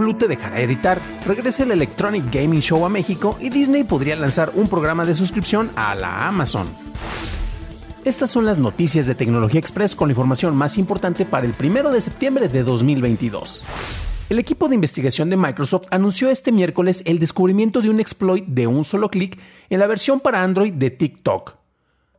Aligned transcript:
Blue 0.00 0.14
te 0.14 0.26
dejará 0.26 0.60
editar, 0.60 0.98
regresa 1.26 1.62
el 1.62 1.70
Electronic 1.70 2.24
Gaming 2.32 2.60
Show 2.60 2.84
a 2.84 2.88
México 2.88 3.36
y 3.40 3.50
Disney 3.50 3.84
podría 3.84 4.16
lanzar 4.16 4.50
un 4.54 4.66
programa 4.66 5.04
de 5.04 5.14
suscripción 5.14 5.70
a 5.76 5.94
la 5.94 6.26
Amazon. 6.26 6.66
Estas 8.04 8.30
son 8.30 8.46
las 8.46 8.58
noticias 8.58 9.06
de 9.06 9.14
Tecnología 9.14 9.60
Express 9.60 9.94
con 9.94 10.08
la 10.08 10.12
información 10.12 10.56
más 10.56 10.78
importante 10.78 11.26
para 11.26 11.46
el 11.46 11.54
1 11.58 11.90
de 11.90 12.00
septiembre 12.00 12.48
de 12.48 12.62
2022. 12.62 13.62
El 14.30 14.38
equipo 14.38 14.68
de 14.68 14.76
investigación 14.76 15.28
de 15.28 15.36
Microsoft 15.36 15.86
anunció 15.90 16.30
este 16.30 16.50
miércoles 16.50 17.02
el 17.04 17.18
descubrimiento 17.18 17.82
de 17.82 17.90
un 17.90 18.00
exploit 18.00 18.46
de 18.46 18.66
un 18.66 18.84
solo 18.84 19.10
clic 19.10 19.38
en 19.68 19.80
la 19.80 19.86
versión 19.86 20.20
para 20.20 20.42
Android 20.42 20.72
de 20.72 20.90
TikTok. 20.90 21.59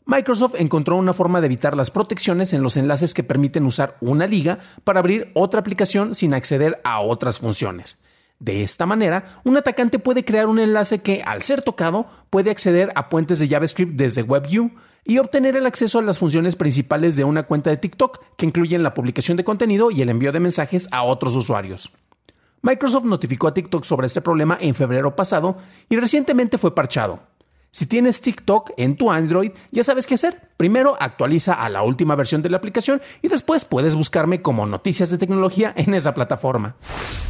Microsoft 0.05 0.55
encontró 0.57 0.97
una 0.97 1.13
forma 1.13 1.41
de 1.41 1.45
evitar 1.45 1.75
las 1.75 1.91
protecciones 1.91 2.53
en 2.53 2.63
los 2.63 2.75
enlaces 2.75 3.13
que 3.13 3.23
permiten 3.23 3.65
usar 3.65 3.97
una 4.01 4.27
liga 4.27 4.59
para 4.83 4.99
abrir 4.99 5.31
otra 5.35 5.59
aplicación 5.59 6.15
sin 6.15 6.33
acceder 6.33 6.81
a 6.83 7.01
otras 7.01 7.39
funciones. 7.39 8.01
De 8.39 8.63
esta 8.63 8.87
manera, 8.87 9.39
un 9.43 9.55
atacante 9.55 9.99
puede 9.99 10.25
crear 10.25 10.47
un 10.47 10.57
enlace 10.57 10.99
que, 11.01 11.21
al 11.21 11.43
ser 11.43 11.61
tocado, 11.61 12.07
puede 12.31 12.49
acceder 12.49 12.91
a 12.95 13.07
puentes 13.07 13.37
de 13.37 13.47
JavaScript 13.47 13.93
desde 13.93 14.23
WebView 14.23 14.71
y 15.05 15.19
obtener 15.19 15.55
el 15.55 15.67
acceso 15.67 15.99
a 15.99 16.01
las 16.01 16.17
funciones 16.17 16.55
principales 16.55 17.15
de 17.15 17.23
una 17.23 17.43
cuenta 17.43 17.69
de 17.69 17.77
TikTok, 17.77 18.19
que 18.37 18.47
incluyen 18.47 18.81
la 18.81 18.95
publicación 18.95 19.37
de 19.37 19.43
contenido 19.43 19.91
y 19.91 20.01
el 20.01 20.09
envío 20.09 20.31
de 20.31 20.39
mensajes 20.39 20.87
a 20.91 21.03
otros 21.03 21.35
usuarios. 21.35 21.91
Microsoft 22.63 23.05
notificó 23.05 23.47
a 23.47 23.53
TikTok 23.53 23.83
sobre 23.83 24.07
este 24.07 24.21
problema 24.21 24.57
en 24.59 24.73
febrero 24.73 25.15
pasado 25.15 25.57
y 25.87 25.97
recientemente 25.97 26.57
fue 26.57 26.73
parchado. 26.73 27.30
Si 27.73 27.85
tienes 27.85 28.19
TikTok 28.19 28.71
en 28.75 28.97
tu 28.97 29.11
Android, 29.11 29.51
ya 29.71 29.85
sabes 29.85 30.05
qué 30.05 30.15
hacer. 30.15 30.49
Primero 30.57 30.97
actualiza 30.99 31.53
a 31.53 31.69
la 31.69 31.83
última 31.83 32.15
versión 32.15 32.41
de 32.41 32.49
la 32.49 32.57
aplicación 32.57 33.01
y 33.21 33.29
después 33.29 33.63
puedes 33.63 33.95
buscarme 33.95 34.41
como 34.41 34.65
noticias 34.65 35.09
de 35.09 35.17
tecnología 35.17 35.73
en 35.77 35.93
esa 35.93 36.13
plataforma. 36.13 36.75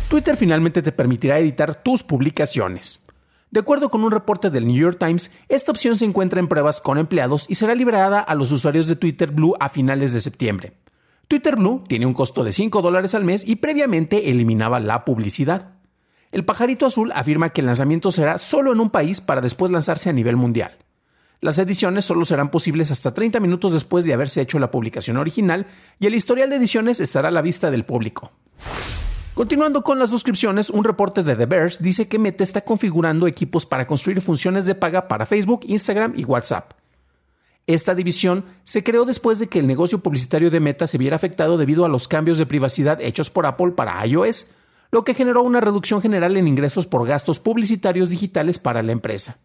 Twitter 0.10 0.38
finalmente 0.38 0.82
te 0.82 0.92
permitirá 0.92 1.38
editar 1.38 1.84
tus 1.84 2.02
publicaciones. 2.02 3.06
De 3.52 3.60
acuerdo 3.60 3.90
con 3.90 4.04
un 4.04 4.10
reporte 4.10 4.50
del 4.50 4.66
New 4.66 4.76
York 4.76 4.98
Times, 4.98 5.32
esta 5.48 5.72
opción 5.72 5.96
se 5.96 6.06
encuentra 6.06 6.40
en 6.40 6.48
pruebas 6.48 6.82
con 6.82 6.98
empleados 6.98 7.46
y 7.48 7.56
será 7.56 7.76
liberada 7.76 8.20
a 8.20 8.34
los 8.34 8.52
usuarios 8.52 8.88
de 8.88 8.96
Twitter 8.96 9.30
Blue 9.30 9.54
a 9.60 9.70
finales 9.70 10.12
de 10.12 10.22
septiembre. 10.22 10.74
Twitter 11.28 11.56
Blue 11.56 11.84
tiene 11.88 12.08
un 12.08 12.14
costo 12.14 12.44
de 12.44 12.52
5 12.52 12.82
dólares 12.82 13.14
al 13.14 13.26
mes 13.26 13.48
y 13.48 13.58
previamente 13.58 14.32
eliminaba 14.32 14.80
la 14.80 15.06
publicidad. 15.06 15.81
El 16.32 16.46
pajarito 16.46 16.86
azul 16.86 17.12
afirma 17.14 17.50
que 17.50 17.62
el 17.62 17.68
lanzamiento 17.68 18.10
será 18.10 18.38
solo 18.38 18.72
en 18.72 18.80
un 18.80 18.90
país 18.90 19.20
para 19.20 19.42
después 19.42 19.72
lanzarse 19.72 20.10
a 20.10 20.14
nivel 20.14 20.38
mundial. 20.38 20.78
Las 21.42 21.58
ediciones 21.58 22.06
solo 22.06 22.24
serán 22.24 22.52
posibles 22.52 22.92
hasta 22.92 23.14
30 23.14 23.40
minutos 23.40 23.74
después 23.74 24.06
de 24.06 24.14
haberse 24.14 24.42
hecho 24.42 24.60
la 24.60 24.72
publicación 24.72 25.18
original 25.18 25.66
y 26.00 26.06
el 26.06 26.16
historial 26.16 26.50
de 26.50 26.58
ediciones 26.58 27.00
estará 27.00 27.30
a 27.30 27.32
la 27.32 27.42
vista 27.42 27.72
del 27.72 27.84
público. 27.84 28.32
Continuando 29.34 29.82
con 29.82 29.98
las 29.98 30.12
suscripciones, 30.12 30.70
un 30.70 30.84
reporte 30.84 31.24
de 31.24 31.36
The 31.36 31.48
Verge 31.48 31.78
dice 31.80 32.08
que 32.08 32.20
Meta 32.20 32.44
está 32.44 32.62
configurando 32.62 33.28
equipos 33.28 33.66
para 33.66 33.88
construir 33.88 34.22
funciones 34.22 34.66
de 34.66 34.76
paga 34.76 35.08
para 35.08 35.26
Facebook, 35.26 35.62
Instagram 35.66 36.14
y 36.16 36.26
WhatsApp. 36.26 36.74
Esta 37.66 37.96
división 37.96 38.46
se 38.64 38.84
creó 38.84 39.06
después 39.06 39.40
de 39.40 39.48
que 39.48 39.60
el 39.60 39.68
negocio 39.68 40.00
publicitario 40.00 40.52
de 40.52 40.60
Meta 40.60 40.86
se 40.86 40.98
viera 40.98 41.16
afectado 41.16 41.58
debido 41.58 41.86
a 41.86 41.90
los 41.90 42.08
cambios 42.08 42.38
de 42.38 42.46
privacidad 42.46 43.02
hechos 43.02 43.30
por 43.30 43.46
Apple 43.46 43.72
para 43.72 44.06
iOS, 44.06 44.52
lo 44.92 45.04
que 45.04 45.14
generó 45.14 45.42
una 45.42 45.62
reducción 45.62 46.02
general 46.02 46.38
en 46.38 46.48
ingresos 46.48 46.86
por 46.86 47.08
gastos 47.08 47.40
publicitarios 47.40 48.10
digitales 48.10 48.60
para 48.60 48.84
la 48.84 48.92
empresa. 48.92 49.38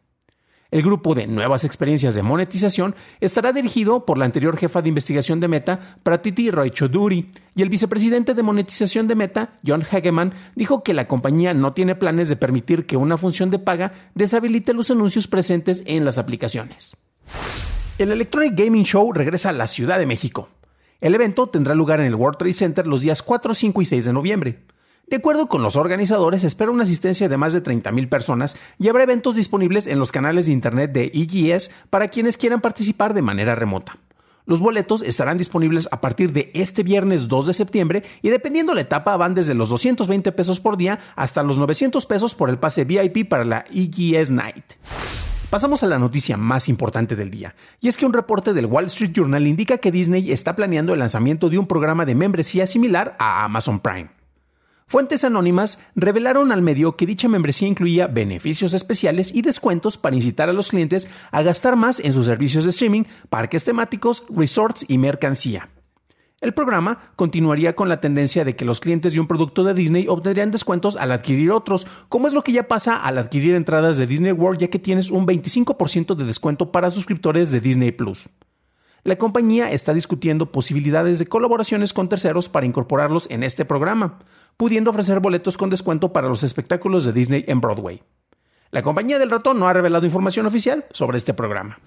El 0.72 0.82
grupo 0.82 1.14
de 1.14 1.28
nuevas 1.28 1.64
experiencias 1.64 2.16
de 2.16 2.24
monetización 2.24 2.96
estará 3.20 3.52
dirigido 3.52 4.04
por 4.04 4.18
la 4.18 4.24
anterior 4.24 4.56
jefa 4.56 4.82
de 4.82 4.88
investigación 4.88 5.38
de 5.38 5.46
Meta, 5.46 5.78
Pratiti 6.02 6.50
Roy 6.50 6.72
Choudhury, 6.72 7.30
y 7.54 7.62
el 7.62 7.68
vicepresidente 7.68 8.34
de 8.34 8.42
monetización 8.42 9.06
de 9.06 9.14
Meta, 9.14 9.60
John 9.64 9.84
Hageman, 9.88 10.34
dijo 10.56 10.82
que 10.82 10.92
la 10.92 11.06
compañía 11.06 11.54
no 11.54 11.72
tiene 11.72 11.94
planes 11.94 12.28
de 12.28 12.36
permitir 12.36 12.84
que 12.84 12.96
una 12.96 13.16
función 13.16 13.50
de 13.50 13.60
paga 13.60 13.92
deshabilite 14.14 14.74
los 14.74 14.90
anuncios 14.90 15.28
presentes 15.28 15.84
en 15.86 16.04
las 16.04 16.18
aplicaciones. 16.18 16.96
El 17.98 18.10
Electronic 18.10 18.58
Gaming 18.58 18.84
Show 18.84 19.12
regresa 19.12 19.50
a 19.50 19.52
la 19.52 19.68
Ciudad 19.68 20.00
de 20.00 20.06
México. 20.06 20.48
El 21.00 21.14
evento 21.14 21.48
tendrá 21.48 21.76
lugar 21.76 22.00
en 22.00 22.06
el 22.06 22.14
World 22.16 22.38
Trade 22.38 22.52
Center 22.52 22.86
los 22.86 23.02
días 23.02 23.22
4, 23.22 23.54
5 23.54 23.82
y 23.82 23.84
6 23.84 24.04
de 24.06 24.12
noviembre. 24.12 24.58
De 25.08 25.16
acuerdo 25.16 25.46
con 25.46 25.62
los 25.62 25.76
organizadores, 25.76 26.42
espera 26.42 26.72
una 26.72 26.82
asistencia 26.82 27.28
de 27.28 27.36
más 27.36 27.52
de 27.52 27.62
30.000 27.62 28.08
personas 28.08 28.56
y 28.76 28.88
habrá 28.88 29.04
eventos 29.04 29.36
disponibles 29.36 29.86
en 29.86 30.00
los 30.00 30.10
canales 30.10 30.46
de 30.46 30.52
internet 30.52 30.90
de 30.90 31.12
EGS 31.14 31.70
para 31.90 32.08
quienes 32.08 32.36
quieran 32.36 32.60
participar 32.60 33.14
de 33.14 33.22
manera 33.22 33.54
remota. 33.54 33.98
Los 34.46 34.58
boletos 34.58 35.02
estarán 35.02 35.38
disponibles 35.38 35.88
a 35.92 36.00
partir 36.00 36.32
de 36.32 36.50
este 36.54 36.82
viernes 36.82 37.28
2 37.28 37.46
de 37.46 37.54
septiembre 37.54 38.02
y 38.20 38.30
dependiendo 38.30 38.74
la 38.74 38.80
etapa 38.80 39.16
van 39.16 39.34
desde 39.34 39.54
los 39.54 39.68
220 39.68 40.32
pesos 40.32 40.58
por 40.58 40.76
día 40.76 40.98
hasta 41.14 41.44
los 41.44 41.56
900 41.56 42.04
pesos 42.06 42.34
por 42.34 42.50
el 42.50 42.58
pase 42.58 42.84
VIP 42.84 43.28
para 43.28 43.44
la 43.44 43.64
EGS 43.72 44.30
Night. 44.30 44.64
Pasamos 45.50 45.84
a 45.84 45.86
la 45.86 46.00
noticia 46.00 46.36
más 46.36 46.68
importante 46.68 47.14
del 47.14 47.30
día, 47.30 47.54
y 47.80 47.86
es 47.86 47.96
que 47.96 48.06
un 48.06 48.12
reporte 48.12 48.52
del 48.52 48.66
Wall 48.66 48.86
Street 48.86 49.12
Journal 49.12 49.46
indica 49.46 49.78
que 49.78 49.92
Disney 49.92 50.32
está 50.32 50.56
planeando 50.56 50.92
el 50.92 50.98
lanzamiento 50.98 51.48
de 51.48 51.58
un 51.58 51.68
programa 51.68 52.04
de 52.04 52.16
membresía 52.16 52.66
similar 52.66 53.14
a 53.20 53.44
Amazon 53.44 53.78
Prime. 53.78 54.16
Fuentes 54.88 55.24
anónimas 55.24 55.84
revelaron 55.96 56.52
al 56.52 56.62
medio 56.62 56.94
que 56.94 57.06
dicha 57.06 57.26
membresía 57.26 57.66
incluía 57.66 58.06
beneficios 58.06 58.72
especiales 58.72 59.34
y 59.34 59.42
descuentos 59.42 59.98
para 59.98 60.14
incitar 60.14 60.48
a 60.48 60.52
los 60.52 60.68
clientes 60.68 61.08
a 61.32 61.42
gastar 61.42 61.74
más 61.74 61.98
en 61.98 62.12
sus 62.12 62.26
servicios 62.26 62.62
de 62.62 62.70
streaming, 62.70 63.02
parques 63.28 63.64
temáticos, 63.64 64.22
resorts 64.30 64.86
y 64.88 64.98
mercancía. 64.98 65.70
El 66.40 66.54
programa 66.54 67.10
continuaría 67.16 67.74
con 67.74 67.88
la 67.88 67.98
tendencia 67.98 68.44
de 68.44 68.54
que 68.54 68.64
los 68.64 68.78
clientes 68.78 69.12
de 69.12 69.18
un 69.18 69.26
producto 69.26 69.64
de 69.64 69.74
Disney 69.74 70.06
obtendrían 70.06 70.52
descuentos 70.52 70.96
al 70.96 71.10
adquirir 71.10 71.50
otros, 71.50 71.88
como 72.08 72.28
es 72.28 72.32
lo 72.32 72.44
que 72.44 72.52
ya 72.52 72.68
pasa 72.68 72.96
al 72.96 73.18
adquirir 73.18 73.56
entradas 73.56 73.96
de 73.96 74.06
Disney 74.06 74.30
World 74.30 74.60
ya 74.60 74.68
que 74.68 74.78
tienes 74.78 75.10
un 75.10 75.26
25% 75.26 76.14
de 76.14 76.24
descuento 76.24 76.70
para 76.70 76.92
suscriptores 76.92 77.50
de 77.50 77.60
Disney 77.60 77.90
Plus 77.90 78.28
la 79.06 79.16
compañía 79.16 79.70
está 79.70 79.94
discutiendo 79.94 80.50
posibilidades 80.50 81.20
de 81.20 81.26
colaboraciones 81.26 81.92
con 81.92 82.08
terceros 82.08 82.48
para 82.48 82.66
incorporarlos 82.66 83.30
en 83.30 83.44
este 83.44 83.64
programa, 83.64 84.18
pudiendo 84.56 84.90
ofrecer 84.90 85.20
boletos 85.20 85.56
con 85.56 85.70
descuento 85.70 86.12
para 86.12 86.28
los 86.28 86.42
espectáculos 86.42 87.04
de 87.04 87.12
Disney 87.12 87.44
en 87.46 87.60
Broadway. 87.60 88.02
La 88.72 88.82
compañía 88.82 89.20
del 89.20 89.30
ratón 89.30 89.60
no 89.60 89.68
ha 89.68 89.72
revelado 89.72 90.06
información 90.06 90.44
oficial 90.46 90.86
sobre 90.90 91.18
este 91.18 91.34
programa. 91.34 91.78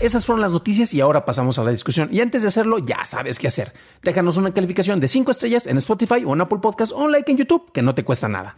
Esas 0.00 0.24
fueron 0.24 0.40
las 0.40 0.52
noticias 0.52 0.94
y 0.94 1.02
ahora 1.02 1.26
pasamos 1.26 1.58
a 1.58 1.64
la 1.64 1.70
discusión. 1.70 2.08
Y 2.10 2.22
antes 2.22 2.40
de 2.40 2.48
hacerlo, 2.48 2.78
ya 2.78 3.04
sabes 3.04 3.38
qué 3.38 3.48
hacer. 3.48 3.74
Déjanos 4.02 4.38
una 4.38 4.54
calificación 4.54 5.00
de 5.00 5.08
5 5.08 5.30
estrellas 5.30 5.66
en 5.66 5.76
Spotify 5.76 6.24
o 6.24 6.32
en 6.32 6.40
Apple 6.40 6.60
Podcast 6.62 6.92
o 6.92 7.04
un 7.04 7.12
like 7.12 7.30
en 7.30 7.36
YouTube, 7.36 7.70
que 7.72 7.82
no 7.82 7.94
te 7.94 8.04
cuesta 8.04 8.26
nada. 8.26 8.56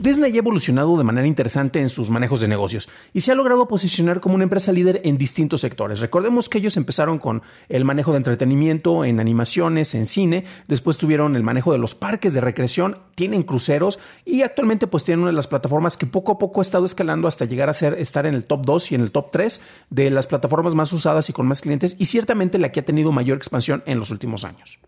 Disney 0.00 0.34
ha 0.34 0.38
evolucionado 0.38 0.98
de 0.98 1.04
manera 1.04 1.28
interesante 1.28 1.80
en 1.80 1.88
sus 1.88 2.10
manejos 2.10 2.40
de 2.40 2.48
negocios 2.48 2.88
y 3.12 3.20
se 3.20 3.30
ha 3.30 3.36
logrado 3.36 3.68
posicionar 3.68 4.20
como 4.20 4.34
una 4.34 4.42
empresa 4.42 4.72
líder 4.72 5.00
en 5.04 5.18
distintos 5.18 5.60
sectores. 5.60 6.00
Recordemos 6.00 6.48
que 6.48 6.58
ellos 6.58 6.76
empezaron 6.76 7.20
con 7.20 7.42
el 7.68 7.84
manejo 7.84 8.10
de 8.10 8.16
entretenimiento 8.16 9.04
en 9.04 9.20
animaciones, 9.20 9.94
en 9.94 10.06
cine, 10.06 10.46
después 10.66 10.98
tuvieron 10.98 11.36
el 11.36 11.44
manejo 11.44 11.70
de 11.70 11.78
los 11.78 11.94
parques 11.94 12.32
de 12.32 12.40
recreación, 12.40 12.98
tienen 13.14 13.44
cruceros 13.44 14.00
y 14.24 14.42
actualmente 14.42 14.88
pues 14.88 15.04
tienen 15.04 15.20
una 15.20 15.30
de 15.30 15.36
las 15.36 15.46
plataformas 15.46 15.96
que 15.96 16.06
poco 16.06 16.32
a 16.32 16.38
poco 16.38 16.60
ha 16.60 16.62
estado 16.62 16.86
escalando 16.86 17.28
hasta 17.28 17.44
llegar 17.44 17.68
a 17.68 17.72
ser 17.72 17.94
estar 17.94 18.26
en 18.26 18.34
el 18.34 18.42
top 18.42 18.66
2 18.66 18.90
y 18.90 18.94
en 18.96 19.00
el 19.00 19.12
top 19.12 19.30
3 19.30 19.60
de 19.90 20.10
las 20.10 20.26
plataformas 20.26 20.74
más 20.74 20.92
usadas 20.92 21.30
y 21.30 21.32
con 21.32 21.46
más 21.46 21.60
clientes 21.60 21.94
y 22.00 22.06
ciertamente 22.06 22.58
la 22.58 22.72
que 22.72 22.80
ha 22.80 22.84
tenido 22.84 23.12
mayor 23.12 23.36
expansión 23.36 23.84
en 23.86 24.00
los 24.00 24.10
últimos 24.10 24.44
años. 24.44 24.80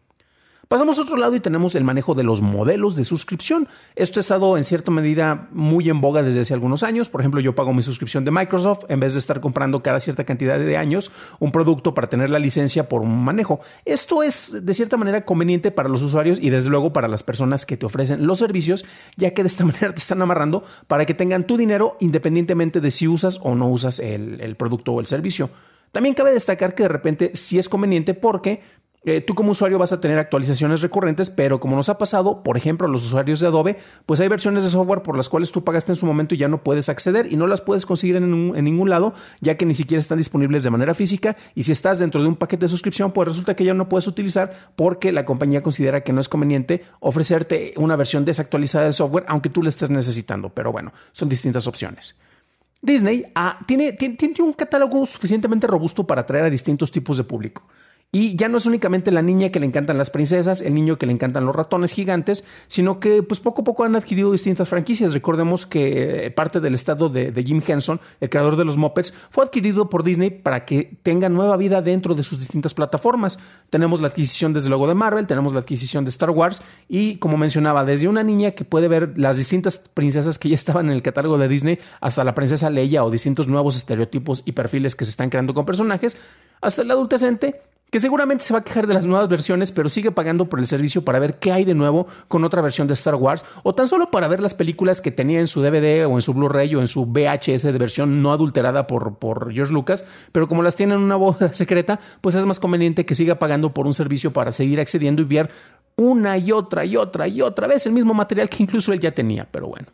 Pasamos 0.68 0.98
a 0.98 1.02
otro 1.02 1.16
lado 1.16 1.36
y 1.36 1.40
tenemos 1.40 1.76
el 1.76 1.84
manejo 1.84 2.16
de 2.16 2.24
los 2.24 2.42
modelos 2.42 2.96
de 2.96 3.04
suscripción. 3.04 3.68
Esto 3.94 4.18
ha 4.18 4.22
estado 4.22 4.56
en 4.56 4.64
cierta 4.64 4.90
medida 4.90 5.48
muy 5.52 5.88
en 5.88 6.00
boga 6.00 6.24
desde 6.24 6.40
hace 6.40 6.54
algunos 6.54 6.82
años. 6.82 7.08
Por 7.08 7.20
ejemplo, 7.20 7.40
yo 7.40 7.54
pago 7.54 7.72
mi 7.72 7.84
suscripción 7.84 8.24
de 8.24 8.32
Microsoft 8.32 8.82
en 8.88 8.98
vez 8.98 9.12
de 9.12 9.20
estar 9.20 9.40
comprando 9.40 9.80
cada 9.80 10.00
cierta 10.00 10.24
cantidad 10.24 10.58
de 10.58 10.76
años 10.76 11.12
un 11.38 11.52
producto 11.52 11.94
para 11.94 12.08
tener 12.08 12.30
la 12.30 12.40
licencia 12.40 12.88
por 12.88 13.02
un 13.02 13.24
manejo. 13.24 13.60
Esto 13.84 14.24
es 14.24 14.66
de 14.66 14.74
cierta 14.74 14.96
manera 14.96 15.24
conveniente 15.24 15.70
para 15.70 15.88
los 15.88 16.02
usuarios 16.02 16.40
y 16.42 16.50
desde 16.50 16.70
luego 16.70 16.92
para 16.92 17.06
las 17.06 17.22
personas 17.22 17.64
que 17.64 17.76
te 17.76 17.86
ofrecen 17.86 18.26
los 18.26 18.38
servicios, 18.38 18.84
ya 19.16 19.34
que 19.34 19.44
de 19.44 19.46
esta 19.46 19.64
manera 19.64 19.94
te 19.94 20.00
están 20.00 20.20
amarrando 20.20 20.64
para 20.88 21.06
que 21.06 21.14
tengan 21.14 21.46
tu 21.46 21.56
dinero 21.56 21.96
independientemente 22.00 22.80
de 22.80 22.90
si 22.90 23.06
usas 23.06 23.38
o 23.40 23.54
no 23.54 23.68
usas 23.68 24.00
el, 24.00 24.40
el 24.40 24.56
producto 24.56 24.94
o 24.94 24.98
el 24.98 25.06
servicio. 25.06 25.48
También 25.92 26.14
cabe 26.14 26.32
destacar 26.32 26.74
que 26.74 26.82
de 26.82 26.88
repente 26.88 27.30
sí 27.34 27.58
es 27.58 27.68
conveniente 27.68 28.12
porque 28.12 28.60
eh, 29.06 29.20
tú 29.20 29.36
como 29.36 29.52
usuario 29.52 29.78
vas 29.78 29.92
a 29.92 30.00
tener 30.00 30.18
actualizaciones 30.18 30.80
recurrentes, 30.80 31.30
pero 31.30 31.60
como 31.60 31.76
nos 31.76 31.88
ha 31.88 31.96
pasado, 31.96 32.42
por 32.42 32.56
ejemplo, 32.56 32.88
a 32.88 32.90
los 32.90 33.06
usuarios 33.06 33.38
de 33.38 33.46
Adobe, 33.46 33.78
pues 34.04 34.18
hay 34.18 34.26
versiones 34.26 34.64
de 34.64 34.70
software 34.70 35.02
por 35.02 35.16
las 35.16 35.28
cuales 35.28 35.52
tú 35.52 35.62
pagaste 35.62 35.92
en 35.92 35.96
su 35.96 36.06
momento 36.06 36.34
y 36.34 36.38
ya 36.38 36.48
no 36.48 36.64
puedes 36.64 36.88
acceder 36.88 37.32
y 37.32 37.36
no 37.36 37.46
las 37.46 37.60
puedes 37.60 37.86
conseguir 37.86 38.16
en, 38.16 38.52
ningún 38.64 38.90
lado, 38.90 39.14
ya 39.40 39.56
que 39.56 39.64
ni 39.64 39.74
siquiera 39.74 40.00
están 40.00 40.18
disponibles 40.18 40.64
de 40.64 40.70
manera 40.70 40.92
física. 40.92 41.36
Y 41.54 41.62
si 41.62 41.70
estás 41.70 42.00
dentro 42.00 42.20
de 42.20 42.26
un 42.26 42.34
paquete 42.34 42.64
de 42.64 42.68
suscripción, 42.68 43.12
pues 43.12 43.28
resulta 43.28 43.54
que 43.54 43.64
ya 43.64 43.74
no 43.74 43.88
puedes 43.88 44.08
utilizar 44.08 44.52
porque 44.74 45.12
la 45.12 45.24
compañía 45.24 45.62
considera 45.62 46.00
que 46.00 46.12
no 46.12 46.20
es 46.20 46.28
conveniente 46.28 46.82
ofrecerte 46.98 47.74
una 47.76 47.94
versión 47.94 48.24
desactualizada 48.24 48.86
del 48.86 48.94
software, 48.94 49.24
aunque 49.28 49.50
tú 49.50 49.62
le 49.62 49.68
estés 49.68 49.88
necesitando. 49.88 50.48
Pero 50.48 50.72
bueno, 50.72 50.92
son 51.12 51.28
distintas 51.28 51.68
opciones. 51.68 52.20
Disney 52.82 53.24
ah, 53.36 53.60
tiene, 53.66 53.92
tiene, 53.92 54.16
tiene 54.16 54.34
un 54.40 54.52
catálogo 54.52 55.06
suficientemente 55.06 55.68
robusto 55.68 56.04
para 56.04 56.22
atraer 56.22 56.46
a 56.46 56.50
distintos 56.50 56.90
tipos 56.90 57.16
de 57.16 57.22
público. 57.22 57.62
Y 58.18 58.34
ya 58.34 58.48
no 58.48 58.56
es 58.56 58.64
únicamente 58.64 59.12
la 59.12 59.20
niña 59.20 59.50
que 59.50 59.60
le 59.60 59.66
encantan 59.66 59.98
las 59.98 60.08
princesas, 60.08 60.62
el 60.62 60.72
niño 60.72 60.96
que 60.96 61.04
le 61.04 61.12
encantan 61.12 61.44
los 61.44 61.54
ratones 61.54 61.92
gigantes, 61.92 62.46
sino 62.66 62.98
que 62.98 63.22
pues 63.22 63.40
poco 63.40 63.60
a 63.60 63.64
poco 63.64 63.84
han 63.84 63.94
adquirido 63.94 64.32
distintas 64.32 64.70
franquicias. 64.70 65.12
Recordemos 65.12 65.66
que 65.66 66.24
eh, 66.24 66.30
parte 66.30 66.60
del 66.60 66.72
estado 66.72 67.10
de, 67.10 67.44
Jim 67.44 67.60
Henson, 67.66 68.00
el 68.22 68.30
creador 68.30 68.56
de 68.56 68.64
los 68.64 68.78
Muppets, 68.78 69.12
fue 69.28 69.44
adquirido 69.44 69.90
por 69.90 70.02
Disney 70.02 70.30
para 70.30 70.64
que 70.64 70.96
tenga 71.02 71.28
nueva 71.28 71.58
vida 71.58 71.82
dentro 71.82 72.14
de 72.14 72.22
sus 72.22 72.38
distintas 72.38 72.72
plataformas. 72.72 73.38
Tenemos 73.68 74.00
la 74.00 74.08
adquisición 74.08 74.54
desde 74.54 74.70
luego 74.70 74.86
de 74.86 74.94
Marvel, 74.94 75.26
tenemos 75.26 75.52
la 75.52 75.60
adquisición 75.60 76.04
de 76.04 76.08
Star 76.08 76.30
Wars 76.30 76.62
y 76.88 77.16
como 77.16 77.36
mencionaba, 77.36 77.84
desde 77.84 78.08
una 78.08 78.22
niña 78.22 78.52
que 78.52 78.64
puede 78.64 78.88
ver 78.88 79.18
las 79.18 79.36
distintas 79.36 79.76
princesas 79.92 80.38
que 80.38 80.48
ya 80.48 80.54
estaban 80.54 80.86
en 80.86 80.92
el 80.92 81.02
catálogo 81.02 81.36
de 81.36 81.48
Disney 81.48 81.78
hasta 82.00 82.24
la 82.24 82.34
princesa 82.34 82.70
Leia 82.70 83.04
o 83.04 83.10
distintos 83.10 83.46
nuevos 83.46 83.76
estereotipos 83.76 84.42
y 84.46 84.52
perfiles 84.52 84.96
que 84.96 85.04
se 85.04 85.10
están 85.10 85.28
creando 85.28 85.52
con 85.52 85.66
personajes, 85.66 86.16
hasta 86.62 86.80
el 86.80 86.90
adolescente 86.90 87.60
que 87.90 88.00
seguramente 88.00 88.44
se 88.44 88.52
va 88.52 88.60
a 88.60 88.64
quejar 88.64 88.86
de 88.86 88.94
las 88.94 89.06
nuevas 89.06 89.28
versiones, 89.28 89.72
pero 89.72 89.88
sigue 89.88 90.10
pagando 90.10 90.48
por 90.48 90.58
el 90.58 90.66
servicio 90.66 91.04
para 91.04 91.18
ver 91.18 91.38
qué 91.38 91.52
hay 91.52 91.64
de 91.64 91.74
nuevo 91.74 92.06
con 92.28 92.44
otra 92.44 92.60
versión 92.60 92.88
de 92.88 92.94
Star 92.94 93.14
Wars, 93.14 93.44
o 93.62 93.74
tan 93.74 93.88
solo 93.88 94.10
para 94.10 94.28
ver 94.28 94.40
las 94.40 94.54
películas 94.54 95.00
que 95.00 95.12
tenía 95.12 95.40
en 95.40 95.46
su 95.46 95.62
DVD 95.62 96.06
o 96.06 96.14
en 96.14 96.22
su 96.22 96.34
Blu-ray 96.34 96.74
o 96.74 96.80
en 96.80 96.88
su 96.88 97.06
VHS 97.06 97.62
de 97.62 97.78
versión 97.78 98.22
no 98.22 98.32
adulterada 98.32 98.86
por, 98.86 99.18
por 99.18 99.52
George 99.52 99.72
Lucas, 99.72 100.04
pero 100.32 100.48
como 100.48 100.62
las 100.62 100.76
tiene 100.76 100.94
en 100.94 101.00
una 101.00 101.16
boda 101.16 101.52
secreta, 101.52 102.00
pues 102.20 102.34
es 102.34 102.44
más 102.44 102.58
conveniente 102.58 103.06
que 103.06 103.14
siga 103.14 103.38
pagando 103.38 103.72
por 103.72 103.86
un 103.86 103.94
servicio 103.94 104.32
para 104.32 104.52
seguir 104.52 104.80
accediendo 104.80 105.22
y 105.22 105.26
ver 105.26 105.50
una 105.96 106.36
y 106.36 106.52
otra 106.52 106.84
y 106.84 106.96
otra 106.96 107.26
y 107.28 107.40
otra 107.40 107.66
vez 107.66 107.86
el 107.86 107.92
mismo 107.92 108.14
material 108.14 108.48
que 108.48 108.62
incluso 108.62 108.92
él 108.92 109.00
ya 109.00 109.12
tenía, 109.12 109.46
pero 109.50 109.68
bueno. 109.68 109.88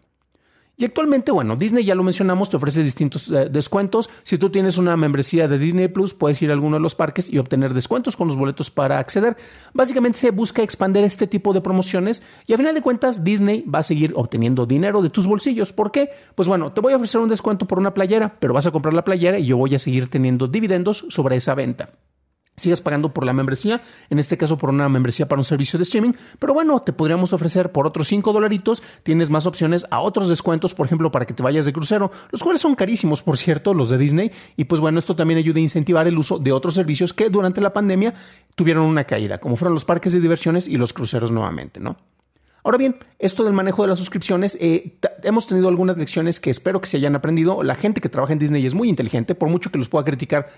Y 0.77 0.87
actualmente, 0.87 1.31
bueno, 1.31 1.55
Disney 1.55 1.85
ya 1.85 1.95
lo 1.95 2.03
mencionamos, 2.03 2.49
te 2.49 2.57
ofrece 2.57 2.83
distintos 2.83 3.31
eh, 3.31 3.49
descuentos. 3.51 4.09
Si 4.23 4.39
tú 4.39 4.51
tienes 4.51 4.79
una 4.79 4.97
membresía 4.97 5.47
de 5.47 5.59
Disney 5.59 5.89
Plus, 5.89 6.15
puedes 6.15 6.41
ir 6.41 6.51
a 6.51 6.55
alguno 6.55 6.77
de 6.77 6.81
los 6.81 6.95
parques 6.95 7.31
y 7.31 7.39
obtener 7.39 7.75
descuentos 7.75 8.17
con 8.17 8.27
los 8.27 8.37
boletos 8.37 8.71
para 8.71 8.99
acceder. 8.99 9.37
Básicamente 9.75 10.19
se 10.19 10.31
busca 10.31 10.63
expandir 10.63 11.05
este 11.05 11.27
tipo 11.27 11.53
de 11.53 11.61
promociones 11.61 12.23
y 12.47 12.55
a 12.55 12.57
final 12.57 12.75
de 12.75 12.81
cuentas 12.81 13.23
Disney 13.23 13.63
va 13.63 13.81
a 13.81 13.83
seguir 13.83 14.13
obteniendo 14.17 14.65
dinero 14.65 15.03
de 15.03 15.11
tus 15.11 15.27
bolsillos. 15.27 15.73
¿Por 15.73 15.93
qué? 15.93 16.09
Pues 16.35 16.49
bueno, 16.49 16.73
te 16.73 16.81
voy 16.81 16.95
a 16.95 16.97
ofrecer 16.97 17.21
un 17.21 17.29
descuento 17.29 17.67
por 17.67 17.79
una 17.79 17.93
playera, 17.93 18.37
pero 18.41 18.55
vas 18.55 18.67
a 18.67 18.71
comprar 18.71 18.95
la 18.95 19.05
playera 19.05 19.39
y 19.39 19.47
yo 19.47 19.59
voy 19.59 19.75
a 19.75 19.79
seguir 19.79 20.09
teniendo 20.09 20.49
dividendos 20.49 21.05
sobre 21.11 21.37
esa 21.37 21.55
venta 21.55 21.91
sigas 22.63 22.81
pagando 22.81 23.13
por 23.13 23.25
la 23.25 23.33
membresía, 23.33 23.83
en 24.11 24.19
este 24.19 24.37
caso 24.37 24.59
por 24.59 24.71
una 24.71 24.89
membresía 24.89 25.29
para 25.29 25.41
un 25.41 25.45
servicio 25.45 25.79
de 25.79 25.83
streaming, 25.83 26.13
pero 26.39 26.55
bueno, 26.55 26.81
te 26.83 26.93
podríamos 26.93 27.33
ofrecer 27.33 27.73
por 27.73 27.87
otros 27.87 28.09
5 28.09 28.33
dolaritos, 28.33 28.83
tienes 29.03 29.31
más 29.31 29.47
opciones 29.47 29.87
a 29.91 30.01
otros 30.01 30.29
descuentos, 30.29 30.75
por 30.75 30.87
ejemplo, 30.87 31.11
para 31.13 31.27
que 31.27 31.35
te 31.35 31.43
vayas 31.43 31.67
de 31.67 31.73
crucero, 31.73 32.11
los 32.31 32.43
cuales 32.43 32.61
son 32.61 32.75
carísimos, 32.75 33.23
por 33.23 33.39
cierto, 33.39 33.75
los 33.75 33.91
de 33.91 33.99
Disney, 33.99 34.33
y 34.57 34.65
pues 34.65 34.81
bueno, 34.81 34.99
esto 34.99 35.17
también 35.17 35.39
ayuda 35.39 35.59
a 35.59 35.63
incentivar 35.63 36.07
el 36.07 36.19
uso 36.19 36.39
de 36.39 36.53
otros 36.53 36.75
servicios 36.75 37.13
que 37.13 37.29
durante 37.29 37.61
la 37.61 37.73
pandemia 37.73 38.15
tuvieron 38.55 38.85
una 38.85 39.05
caída, 39.05 39.39
como 39.39 39.57
fueron 39.57 39.75
los 39.75 39.85
parques 39.85 40.13
de 40.13 40.21
diversiones 40.21 40.69
y 40.69 40.77
los 40.77 40.93
cruceros 40.93 41.31
nuevamente, 41.31 41.81
¿no? 41.81 41.97
Ahora 42.65 42.79
bien, 42.79 42.97
esto 43.19 43.43
del 43.43 43.55
manejo 43.55 43.83
de 43.83 43.89
las 43.89 43.99
suscripciones, 43.99 44.57
eh, 44.61 44.97
hemos 45.25 45.49
tenido 45.49 45.69
algunas 45.69 45.97
lecciones 45.97 46.39
que 46.39 46.51
espero 46.51 46.81
que 46.81 46.87
se 46.87 46.97
hayan 46.97 47.17
aprendido. 47.17 47.63
La 47.65 47.75
gente 47.75 48.01
que 48.01 48.09
trabaja 48.09 48.33
en 48.33 48.39
Disney 48.39 48.65
es 48.65 48.75
muy 48.75 48.89
inteligente, 48.89 49.35
por 49.35 49.49
mucho 49.49 49.73
que 49.73 49.79
los 49.79 49.89
pueda 49.89 50.05
criticar, 50.05 50.49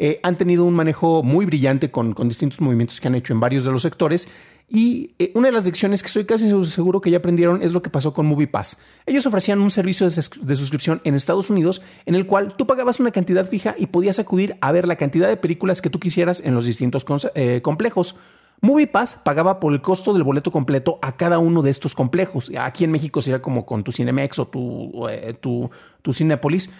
eh, 0.00 0.20
han 0.22 0.38
tenido 0.38 0.64
un 0.64 0.74
manejo 0.74 1.24
muy 1.24 1.44
brillante 1.44 1.90
con, 1.90 2.14
distintos 2.28 2.60
movimientos 2.60 3.00
que 3.00 3.08
han 3.08 3.16
hecho 3.16 3.32
en 3.32 3.40
varios 3.40 3.64
de 3.64 3.72
los 3.72 3.82
sectores. 3.82 4.30
Y 4.70 5.14
eh, 5.18 5.32
una 5.34 5.48
de 5.48 5.52
las 5.52 5.66
lecciones 5.66 6.02
que 6.02 6.06
estoy 6.06 6.24
casi 6.24 6.48
seguro 6.64 7.00
que 7.00 7.10
ya 7.10 7.18
aprendieron 7.18 7.62
es 7.62 7.72
lo 7.72 7.82
que 7.82 7.90
pasó 7.90 8.14
con 8.14 8.26
MoviePass. 8.26 8.78
Ellos 9.06 9.26
ofrecían 9.26 9.60
un 9.60 9.72
servicio 9.72 10.06
de, 10.08 10.56
suscripción 10.56 11.00
en 11.02 11.14
Estados 11.14 11.50
Unidos 11.50 11.82
en 12.06 12.14
el 12.14 12.26
cual 12.26 12.54
tú 12.56 12.66
pagabas 12.66 13.00
una 13.00 13.10
cantidad 13.10 13.44
fija 13.48 13.74
y 13.76 13.86
podías 13.86 14.20
acudir 14.20 14.56
a 14.60 14.70
ver 14.70 14.86
la 14.86 14.96
cantidad 14.96 15.26
de 15.26 15.36
películas 15.36 15.82
que 15.82 15.90
tú 15.90 15.98
quisieras 15.98 16.40
en 16.44 16.54
los 16.54 16.64
distintos 16.64 17.04
eh, 17.34 17.60
complejos. 17.62 18.20
MoviePass 18.60 19.16
pagaba 19.24 19.58
por 19.58 19.72
el 19.72 19.80
costo 19.80 20.12
del 20.12 20.22
boleto 20.22 20.52
completo 20.52 20.98
a 21.02 21.16
cada 21.16 21.38
uno 21.38 21.62
de 21.62 21.70
estos 21.70 21.94
complejos. 21.94 22.52
Aquí 22.60 22.84
en 22.84 22.92
México 22.92 23.20
sería 23.20 23.40
como 23.40 23.66
con 23.66 23.82
tu 23.82 23.90
Cinemex 23.90 24.38
o 24.38 24.46
tu, 24.46 25.06
tu, 25.40 25.70
tu 26.02 26.12
Cinepolis 26.12 26.70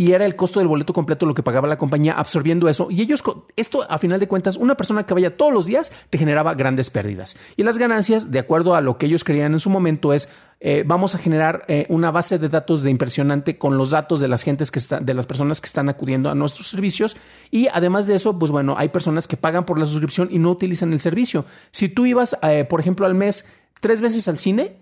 y 0.00 0.12
era 0.12 0.24
el 0.24 0.34
costo 0.34 0.60
del 0.60 0.66
boleto 0.66 0.94
completo 0.94 1.26
lo 1.26 1.34
que 1.34 1.42
pagaba 1.42 1.68
la 1.68 1.76
compañía 1.76 2.14
absorbiendo 2.14 2.70
eso. 2.70 2.90
Y 2.90 3.02
ellos, 3.02 3.22
esto 3.54 3.84
a 3.86 3.98
final 3.98 4.18
de 4.18 4.28
cuentas, 4.28 4.56
una 4.56 4.74
persona 4.74 5.04
que 5.04 5.12
vaya 5.12 5.36
todos 5.36 5.52
los 5.52 5.66
días 5.66 5.92
te 6.08 6.16
generaba 6.16 6.54
grandes 6.54 6.88
pérdidas. 6.88 7.36
Y 7.58 7.64
las 7.64 7.76
ganancias, 7.76 8.30
de 8.32 8.38
acuerdo 8.38 8.74
a 8.74 8.80
lo 8.80 8.96
que 8.96 9.04
ellos 9.04 9.24
creían 9.24 9.52
en 9.52 9.60
su 9.60 9.68
momento, 9.68 10.14
es 10.14 10.32
eh, 10.60 10.84
vamos 10.86 11.14
a 11.14 11.18
generar 11.18 11.66
eh, 11.68 11.84
una 11.90 12.10
base 12.10 12.38
de 12.38 12.48
datos 12.48 12.82
de 12.82 12.88
impresionante 12.88 13.58
con 13.58 13.76
los 13.76 13.90
datos 13.90 14.22
de 14.22 14.28
las 14.28 14.42
gentes 14.42 14.70
que 14.70 14.78
están, 14.78 15.04
de 15.04 15.12
las 15.12 15.26
personas 15.26 15.60
que 15.60 15.66
están 15.66 15.90
acudiendo 15.90 16.30
a 16.30 16.34
nuestros 16.34 16.68
servicios. 16.68 17.18
Y 17.50 17.68
además 17.70 18.06
de 18.06 18.14
eso, 18.14 18.38
pues 18.38 18.50
bueno, 18.50 18.76
hay 18.78 18.88
personas 18.88 19.28
que 19.28 19.36
pagan 19.36 19.66
por 19.66 19.78
la 19.78 19.84
suscripción 19.84 20.28
y 20.30 20.38
no 20.38 20.50
utilizan 20.50 20.94
el 20.94 21.00
servicio. 21.00 21.44
Si 21.72 21.90
tú 21.90 22.06
ibas, 22.06 22.38
eh, 22.42 22.64
por 22.64 22.80
ejemplo, 22.80 23.04
al 23.04 23.14
mes 23.14 23.46
tres 23.82 24.00
veces 24.00 24.28
al 24.28 24.38
cine, 24.38 24.76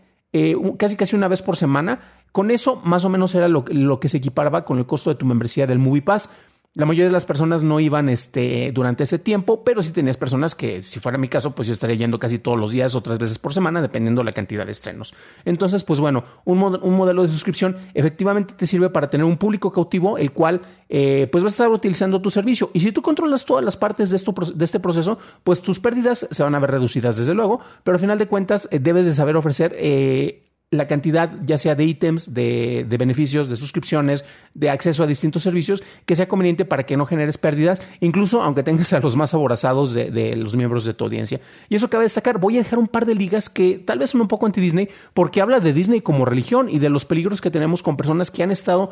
casi 0.79 0.94
casi 0.94 1.17
una 1.17 1.26
vez 1.26 1.43
por 1.43 1.56
semana, 1.56 2.18
con 2.33 2.51
eso, 2.51 2.81
más 2.85 3.05
o 3.05 3.09
menos 3.09 3.35
era 3.35 3.49
lo, 3.49 3.65
que 3.65 4.09
se 4.09 4.19
equiparaba 4.19 4.65
con 4.65 4.79
el 4.79 4.87
costo 4.87 5.11
de 5.11 5.17
tu 5.17 5.27
membresía 5.27 5.67
del 5.67 5.79
Movie 5.79 6.03
Pass. 6.03 6.31
La 6.75 6.87
mayoría 6.87 7.07
de 7.07 7.13
las 7.13 7.27
personas 7.27 7.65
no 7.65 7.81
iban 7.81 8.09
este, 8.09 8.71
durante 8.73 9.03
ese 9.03 9.19
tiempo, 9.19 9.65
pero 9.65 9.83
sí 9.83 9.91
tenías 9.91 10.17
personas 10.17 10.55
que, 10.55 10.85
si 10.85 11.00
fuera 11.00 11.19
mi 11.19 11.29
caso, 11.29 11.52
pues 11.52 11.67
yo 11.67 11.75
estaría 11.75 11.97
yendo 11.97 12.21
casi 12.21 12.38
todos 12.38 12.61
los 12.61 12.71
días 12.71 12.95
o 12.95 13.00
tres 13.00 13.19
veces 13.19 13.38
por 13.38 13.52
semana, 13.52 13.83
dependiendo 13.83 14.21
de 14.21 14.26
la 14.26 14.33
cantidad 14.33 14.64
de 14.64 14.71
estrenos. 14.71 15.12
Entonces, 15.45 15.83
pues 15.83 15.99
bueno, 15.99 16.23
un, 16.45 16.59
modelo 16.59 17.23
de 17.23 17.31
suscripción 17.31 17.76
efectivamente 17.95 18.55
te 18.55 18.67
sirve 18.67 18.91
para 18.91 19.11
tener 19.11 19.25
un 19.25 19.38
público 19.38 19.73
cautivo, 19.73 20.19
el 20.19 20.31
cual 20.31 20.61
eh, 20.88 21.26
pues 21.33 21.43
va 21.43 21.49
a 21.49 21.50
estar 21.50 21.69
utilizando 21.69 22.23
tu 22.23 22.31
servicio. 22.31 22.71
Y 22.75 22.81
si 22.81 22.93
tú 22.93 23.02
controlas 23.02 23.45
todas 23.45 23.64
las 23.64 23.76
partes 23.76 24.11
de, 24.11 24.17
esto, 24.17 24.33
de 24.55 24.64
este 24.64 24.79
proceso, 24.79 25.19
pues 25.43 25.61
tus 25.62 25.81
pérdidas 25.81 26.29
se 26.31 26.43
van 26.45 26.55
a 26.55 26.61
ver 26.61 26.71
reducidas, 26.71 27.17
desde 27.17 27.35
luego, 27.35 27.61
pero 27.83 27.97
al 27.97 28.00
final 28.00 28.19
de 28.19 28.29
cuentas 28.29 28.69
eh, 28.71 28.79
debes 28.79 29.05
de 29.07 29.12
saber 29.12 29.37
ofrecer 29.37 29.75
eh, 29.76 30.48
la 30.71 30.87
cantidad 30.87 31.33
ya 31.47 31.57
sea 31.57 31.75
de 31.75 31.85
ítems, 31.85 32.35
de, 32.35 32.85
beneficios, 32.99 33.49
de 33.49 33.57
suscripciones, 33.57 34.25
de 34.53 34.69
acceso 34.69 35.03
a 35.03 35.07
distintos 35.07 35.43
servicios 35.43 35.83
que 36.05 36.15
sea 36.15 36.29
conveniente 36.29 36.67
para 36.67 36.85
que 36.85 36.99
no 36.99 37.07
generes 37.07 37.39
pérdidas, 37.39 37.81
incluso 38.01 38.43
aunque 38.43 38.63
tengas 38.63 38.93
a 38.93 39.01
los 39.01 39.17
más 39.17 39.33
aborazados 39.33 39.95
de, 39.95 40.11
de, 40.11 40.37
los 40.37 40.57
miembros 40.57 40.85
de 40.85 40.93
tu 40.93 41.05
audiencia. 41.05 41.41
Y 41.71 41.77
eso 41.77 41.89
cabe 41.89 42.05
destacar, 42.05 42.39
voy 42.39 42.57
a 42.57 42.63
dejar 42.63 42.79
un 42.79 42.89
par 42.89 43.07
de 43.07 43.15
ligas 43.15 43.49
que 43.49 43.79
tal 43.79 43.99
vez 43.99 44.11
son 44.11 44.21
un 44.21 44.29
poco 44.29 44.45
anti-Disney 44.45 44.91
porque 45.15 45.41
habla 45.41 45.61
de 45.61 45.73
Disney 45.73 46.03
como 46.03 46.27
religión 46.27 46.69
y 46.69 46.79
de 46.79 46.91
los 46.91 47.07
peligros 47.07 47.41
que 47.41 47.51
tenemos 47.51 47.83
con 47.83 47.97
personas 47.97 48.31
que 48.31 48.43
han 48.43 48.51
estado 48.51 48.91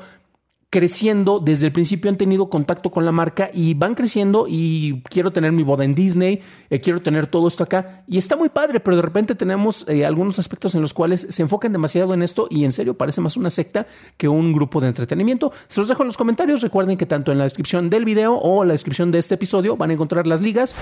creciendo, 0.71 1.39
desde 1.39 1.67
el 1.67 1.73
principio 1.73 2.11
han 2.11 2.17
tenido 2.17 2.51
contacto 2.51 2.91
con 2.91 3.05
la 3.05 3.13
marca 3.13 3.51
y 3.53 3.75
van 3.75 3.95
creciendo 3.95 4.47
y 4.49 5.01
quiero 5.03 5.33
tener 5.33 5.53
mi 5.53 5.63
boda 5.63 5.85
en 5.85 5.95
Disney, 5.95 6.41
eh, 6.71 6.81
quiero 6.81 7.01
tener 7.01 7.29
todo 7.29 7.47
esto 7.47 7.63
acá 7.63 8.03
y 8.09 8.19
está 8.19 8.37
muy 8.37 8.49
padre, 8.49 8.81
pero 8.81 8.97
de 8.97 9.03
repente 9.03 9.35
tenemos 9.37 9.87
eh, 9.89 10.05
algunos 10.05 10.39
aspectos 10.39 10.75
en 10.75 10.83
los 10.83 10.93
cuales 10.93 11.27
se 11.31 11.43
enfocan 11.43 11.73
demasiado 11.73 12.15
en 12.15 12.23
esto 12.23 12.49
y 12.51 12.65
en 12.65 12.73
serio 12.73 12.95
parece 12.95 13.21
más 13.21 13.37
una 13.37 13.49
secta 13.51 13.87
que 14.17 14.29
un 14.29 14.53
grupo 14.53 14.81
de 14.81 14.89
entretenimiento. 14.89 15.53
Se 15.69 15.81
los 15.81 15.89
dejo 15.89 16.03
en 16.03 16.09
los 16.09 16.17
comentarios, 16.17 16.63
recuerden 16.63 16.97
que 16.97 17.07
tanto 17.07 17.31
en 17.31 17.39
la 17.39 17.45
descripción 17.45 17.89
del 17.89 18.05
video 18.05 18.37
o 18.37 18.65
la 18.65 18.73
descripción 18.73 19.13
de 19.13 19.19
este 19.19 19.37
episodio 19.37 19.77
van 19.77 19.91
a 19.91 19.93
encontrar 19.93 20.27
las 20.27 20.41
ligas. 20.41 20.75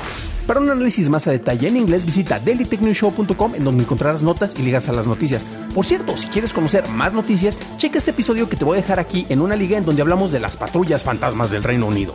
Para 0.46 0.60
un 0.60 0.70
análisis 0.70 1.10
más 1.10 1.26
a 1.26 1.30
detalle 1.30 1.68
en 1.68 1.76
inglés 1.76 2.06
visita 2.06 2.38
dailytechnewshow.com 2.38 3.54
en 3.54 3.64
donde 3.64 3.82
encontrarás 3.82 4.22
notas 4.22 4.54
y 4.58 4.62
ligas 4.62 4.88
a 4.88 4.92
las 4.92 5.06
noticias. 5.06 5.46
Por 5.74 5.84
cierto, 5.84 6.16
si 6.16 6.26
quieres 6.28 6.52
conocer 6.52 6.88
más 6.88 7.12
noticias, 7.12 7.58
checa 7.76 7.98
este 7.98 8.12
episodio 8.12 8.48
que 8.48 8.56
te 8.56 8.64
voy 8.64 8.78
a 8.78 8.80
dejar 8.80 8.98
aquí 8.98 9.26
en 9.28 9.40
una 9.40 9.56
en 9.76 9.84
donde 9.84 10.02
hablamos 10.02 10.32
de 10.32 10.40
las 10.40 10.56
patrullas 10.56 11.02
fantasmas 11.02 11.50
del 11.50 11.62
Reino 11.62 11.86
Unido. 11.86 12.14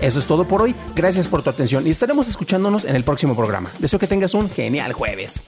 Eso 0.00 0.18
es 0.18 0.26
todo 0.26 0.44
por 0.44 0.62
hoy. 0.62 0.74
Gracias 0.94 1.26
por 1.26 1.42
tu 1.42 1.50
atención 1.50 1.86
y 1.86 1.90
estaremos 1.90 2.28
escuchándonos 2.28 2.84
en 2.84 2.96
el 2.96 3.04
próximo 3.04 3.36
programa. 3.36 3.70
Deseo 3.78 3.98
que 3.98 4.06
tengas 4.06 4.34
un 4.34 4.48
genial 4.48 4.92
jueves. 4.92 5.42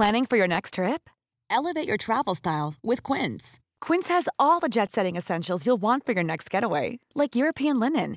Planning 0.00 0.24
for 0.24 0.38
your 0.38 0.48
next 0.48 0.74
trip? 0.76 1.10
Elevate 1.50 1.86
your 1.86 1.98
travel 1.98 2.34
style 2.34 2.72
with 2.82 3.02
Quince. 3.02 3.60
Quince 3.82 4.08
has 4.08 4.30
all 4.38 4.58
the 4.58 4.70
jet 4.70 4.90
setting 4.92 5.14
essentials 5.14 5.66
you'll 5.66 5.82
want 5.82 6.06
for 6.06 6.12
your 6.12 6.24
next 6.24 6.48
getaway, 6.48 7.00
like 7.14 7.36
European 7.36 7.78
linen, 7.78 8.16